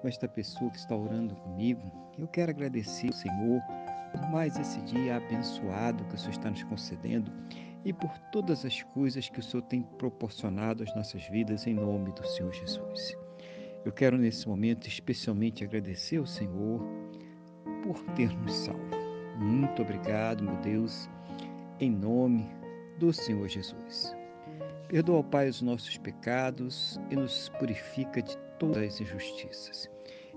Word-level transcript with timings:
com 0.00 0.08
esta 0.08 0.26
pessoa 0.28 0.70
que 0.70 0.78
está 0.78 0.96
orando 0.96 1.34
comigo. 1.36 1.82
Eu 2.18 2.26
quero 2.28 2.50
agradecer 2.50 3.08
ao 3.08 3.12
Senhor 3.12 3.60
por 4.12 4.30
mais 4.30 4.58
esse 4.58 4.80
dia 4.82 5.16
abençoado 5.16 6.04
que 6.04 6.14
o 6.14 6.18
Senhor 6.18 6.32
está 6.32 6.50
nos 6.50 6.62
concedendo 6.64 7.30
e 7.84 7.92
por 7.92 8.10
todas 8.32 8.64
as 8.64 8.82
coisas 8.82 9.28
que 9.28 9.40
o 9.40 9.42
Senhor 9.42 9.62
tem 9.62 9.82
proporcionado 9.82 10.82
às 10.82 10.94
nossas 10.94 11.22
vidas 11.28 11.66
em 11.66 11.74
nome 11.74 12.12
do 12.12 12.26
Senhor 12.26 12.52
Jesus. 12.52 13.16
Eu 13.84 13.92
quero 13.92 14.18
nesse 14.18 14.48
momento 14.48 14.86
especialmente 14.86 15.64
agradecer 15.64 16.18
ao 16.18 16.26
Senhor 16.26 16.80
por 17.82 17.98
ter 18.14 18.30
nos 18.38 18.54
salvo. 18.54 18.80
Muito 19.38 19.80
obrigado, 19.80 20.44
meu 20.44 20.56
Deus, 20.56 21.08
em 21.78 21.90
nome 21.90 22.46
do 22.98 23.12
Senhor 23.12 23.48
Jesus. 23.48 24.14
Perdoa, 24.88 25.22
Pai, 25.22 25.48
os 25.48 25.62
nossos 25.62 25.96
pecados 25.96 27.00
e 27.10 27.16
nos 27.16 27.48
purifica 27.58 28.20
de 28.20 28.36
todas 28.60 28.76
as 28.76 29.00
injustiças. 29.00 29.90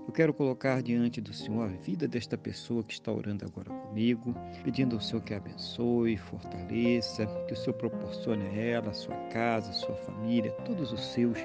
Eu 0.06 0.12
quero 0.12 0.34
colocar 0.34 0.82
diante 0.82 1.20
do 1.20 1.32
Senhor 1.32 1.62
a 1.64 1.68
vida 1.68 2.08
desta 2.08 2.36
pessoa 2.36 2.82
que 2.82 2.92
está 2.92 3.12
orando 3.12 3.44
agora 3.44 3.70
comigo, 3.70 4.34
pedindo 4.62 4.96
ao 4.96 5.00
Senhor 5.00 5.22
que 5.22 5.32
abençoe, 5.32 6.16
fortaleça, 6.16 7.26
que 7.46 7.52
o 7.52 7.56
Senhor 7.56 7.74
proporcione 7.74 8.44
a 8.44 8.52
ela, 8.52 8.90
a 8.90 8.94
sua 8.94 9.14
casa, 9.30 9.70
a 9.70 9.74
sua 9.74 9.94
família, 9.94 10.50
todos 10.64 10.92
os 10.92 11.00
seus, 11.12 11.38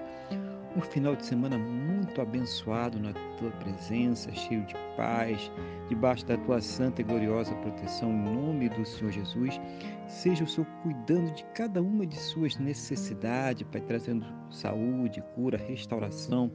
um 0.75 0.81
final 0.81 1.15
de 1.15 1.25
semana 1.25 1.57
muito 1.57 2.21
abençoado 2.21 2.99
na 2.99 3.13
tua 3.37 3.51
presença, 3.51 4.31
cheio 4.31 4.65
de 4.65 4.75
paz, 4.95 5.51
debaixo 5.87 6.25
da 6.25 6.37
tua 6.37 6.61
santa 6.61 7.01
e 7.01 7.03
gloriosa 7.03 7.55
proteção, 7.55 8.11
em 8.11 8.35
nome 8.35 8.69
do 8.69 8.85
Senhor 8.85 9.11
Jesus. 9.11 9.59
Seja 10.07 10.43
o 10.43 10.47
Senhor 10.47 10.67
cuidando 10.83 11.31
de 11.33 11.43
cada 11.55 11.81
uma 11.81 12.05
de 12.05 12.15
suas 12.15 12.55
necessidades, 12.57 13.67
Pai, 13.71 13.81
trazendo 13.81 14.25
saúde, 14.51 15.23
cura, 15.33 15.57
restauração 15.57 16.51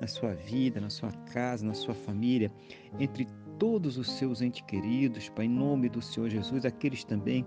na 0.00 0.06
sua 0.06 0.34
vida, 0.34 0.80
na 0.80 0.90
sua 0.90 1.10
casa, 1.32 1.64
na 1.64 1.74
sua 1.74 1.94
família, 1.94 2.52
entre 2.98 3.26
todos 3.58 3.96
os 3.98 4.10
seus 4.12 4.42
entes 4.42 4.62
queridos, 4.62 5.28
Pai, 5.28 5.46
em 5.46 5.48
nome 5.48 5.88
do 5.88 6.02
Senhor 6.02 6.28
Jesus, 6.28 6.64
aqueles 6.64 7.04
também 7.04 7.44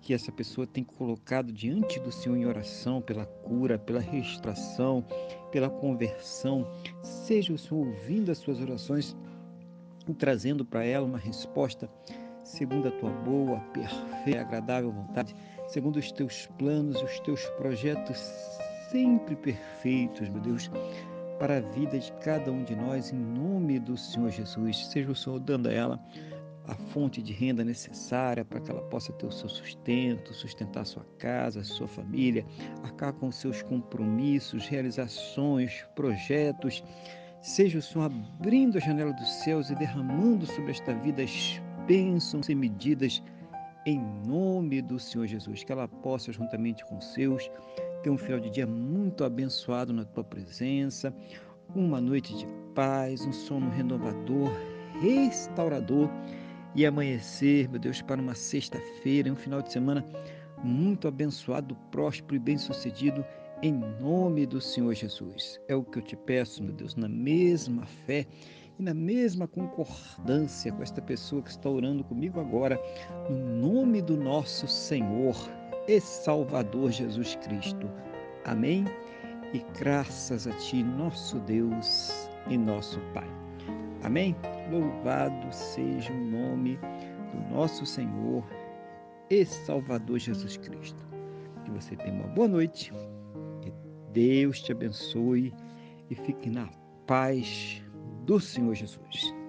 que 0.00 0.14
essa 0.14 0.32
pessoa 0.32 0.66
tem 0.66 0.82
colocado 0.82 1.52
diante 1.52 2.00
do 2.00 2.10
Senhor 2.10 2.36
em 2.36 2.46
oração 2.46 3.02
pela 3.02 3.26
cura, 3.26 3.78
pela 3.78 4.00
restauração, 4.00 5.04
pela 5.52 5.68
conversão. 5.68 6.66
Seja 7.02 7.52
o 7.52 7.58
Senhor 7.58 7.86
ouvindo 7.86 8.30
as 8.30 8.38
suas 8.38 8.60
orações 8.60 9.16
e 10.08 10.14
trazendo 10.14 10.64
para 10.64 10.84
ela 10.84 11.06
uma 11.06 11.18
resposta 11.18 11.90
segundo 12.42 12.88
a 12.88 12.90
tua 12.90 13.10
boa, 13.10 13.60
perfeita, 13.72 14.40
agradável 14.40 14.90
vontade, 14.90 15.34
segundo 15.68 15.96
os 15.96 16.10
teus 16.10 16.46
planos, 16.58 17.00
os 17.00 17.20
teus 17.20 17.44
projetos 17.50 18.18
sempre 18.90 19.36
perfeitos, 19.36 20.28
meu 20.28 20.40
Deus, 20.40 20.70
para 21.40 21.56
a 21.56 21.60
vida 21.60 21.98
de 21.98 22.12
cada 22.20 22.52
um 22.52 22.62
de 22.62 22.76
nós, 22.76 23.10
em 23.10 23.16
nome 23.16 23.80
do 23.80 23.96
Senhor 23.96 24.30
Jesus. 24.30 24.86
Seja 24.88 25.10
o 25.10 25.16
Senhor 25.16 25.40
dando 25.40 25.70
a 25.70 25.72
ela 25.72 25.98
a 26.68 26.74
fonte 26.74 27.22
de 27.22 27.32
renda 27.32 27.64
necessária 27.64 28.44
para 28.44 28.60
que 28.60 28.70
ela 28.70 28.82
possa 28.82 29.10
ter 29.14 29.24
o 29.24 29.32
seu 29.32 29.48
sustento, 29.48 30.34
sustentar 30.34 30.84
sua 30.84 31.04
casa, 31.18 31.64
sua 31.64 31.88
família, 31.88 32.44
acabar 32.84 33.14
com 33.14 33.32
seus 33.32 33.62
compromissos, 33.62 34.68
realizações, 34.68 35.82
projetos. 35.96 36.84
Seja 37.40 37.78
o 37.78 37.82
Senhor 37.82 38.04
abrindo 38.04 38.76
a 38.76 38.80
janela 38.80 39.14
dos 39.14 39.30
céus 39.42 39.70
e 39.70 39.74
derramando 39.74 40.44
sobre 40.44 40.72
esta 40.72 40.92
vida 40.92 41.22
as 41.22 41.58
bênçãos 41.86 42.50
e 42.50 42.54
medidas 42.54 43.22
em 43.86 44.00
nome 44.26 44.82
do 44.82 44.98
Senhor 44.98 45.26
Jesus. 45.26 45.64
Que 45.64 45.72
ela 45.72 45.88
possa, 45.88 46.32
juntamente 46.32 46.84
com 46.84 47.00
seus, 47.00 47.50
ter 48.02 48.10
um 48.10 48.18
final 48.18 48.40
de 48.40 48.50
dia 48.50 48.66
muito 48.66 49.24
abençoado 49.24 49.92
na 49.92 50.04
tua 50.04 50.24
presença, 50.24 51.14
uma 51.74 52.00
noite 52.00 52.36
de 52.36 52.46
paz, 52.74 53.24
um 53.24 53.32
sono 53.32 53.70
renovador, 53.70 54.50
restaurador 55.00 56.08
e 56.74 56.86
amanhecer, 56.86 57.68
meu 57.68 57.78
Deus, 57.78 58.00
para 58.02 58.20
uma 58.20 58.34
sexta-feira, 58.34 59.32
um 59.32 59.36
final 59.36 59.62
de 59.62 59.72
semana 59.72 60.04
muito 60.62 61.08
abençoado, 61.08 61.76
próspero 61.90 62.36
e 62.36 62.38
bem-sucedido, 62.38 63.24
em 63.62 63.72
nome 63.72 64.46
do 64.46 64.60
Senhor 64.60 64.94
Jesus. 64.94 65.60
É 65.68 65.74
o 65.74 65.82
que 65.82 65.98
eu 65.98 66.02
te 66.02 66.16
peço, 66.16 66.62
meu 66.62 66.72
Deus, 66.72 66.94
na 66.94 67.08
mesma 67.08 67.84
fé 68.06 68.26
e 68.80 68.82
na 68.82 68.94
mesma 68.94 69.46
concordância 69.46 70.72
com 70.72 70.82
esta 70.82 71.02
pessoa 71.02 71.42
que 71.42 71.50
está 71.50 71.68
orando 71.68 72.02
comigo 72.02 72.40
agora, 72.40 72.80
no 73.28 73.36
nome 73.36 74.00
do 74.00 74.16
nosso 74.16 74.66
Senhor 74.66 75.36
e 75.86 76.00
Salvador 76.00 76.90
Jesus 76.90 77.36
Cristo. 77.36 77.90
Amém? 78.46 78.86
E 79.52 79.62
graças 79.78 80.46
a 80.46 80.52
Ti, 80.52 80.82
nosso 80.82 81.38
Deus 81.40 82.30
e 82.48 82.56
nosso 82.56 82.98
Pai. 83.12 83.28
Amém? 84.02 84.34
Louvado 84.70 85.52
seja 85.52 86.10
o 86.10 86.30
nome 86.30 86.78
do 87.34 87.54
nosso 87.54 87.84
Senhor 87.84 88.42
e 89.28 89.44
Salvador 89.44 90.18
Jesus 90.18 90.56
Cristo. 90.56 91.06
Que 91.66 91.70
você 91.70 91.94
tenha 91.96 92.14
uma 92.14 92.28
boa 92.28 92.48
noite, 92.48 92.90
que 93.60 93.70
Deus 94.14 94.62
te 94.62 94.72
abençoe 94.72 95.52
e 96.08 96.14
fique 96.14 96.48
na 96.48 96.66
paz 97.06 97.82
do 98.26 98.40
Senhor 98.40 98.74
Jesus. 98.74 99.39